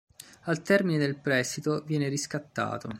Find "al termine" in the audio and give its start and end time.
0.45-0.97